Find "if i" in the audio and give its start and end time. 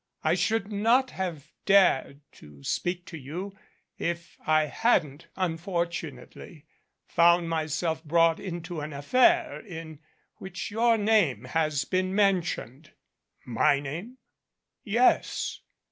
3.99-4.65